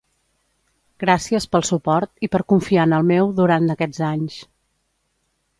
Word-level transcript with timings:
Gràcies 1.03 1.45
pel 1.51 1.67
suport 1.69 2.25
i 2.29 2.31
per 2.37 2.43
confiar 2.53 2.89
en 2.89 2.97
el 3.01 3.07
meu 3.13 3.31
durant 3.43 3.73
aquests 3.75 4.03
anys. 4.11 4.43